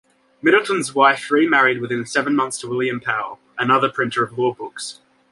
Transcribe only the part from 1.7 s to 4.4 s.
within seven months to William Powell, another printer of